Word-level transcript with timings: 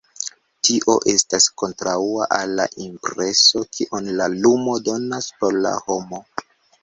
Tio 0.67 0.93
estas 1.11 1.45
kontraŭa 1.61 2.29
al 2.37 2.55
la 2.59 2.65
impreso 2.85 3.63
kion 3.79 4.09
la 4.21 4.29
lumo 4.37 4.75
donas 4.89 5.31
por 5.43 5.61
la 5.67 5.75
homo. 5.85 6.23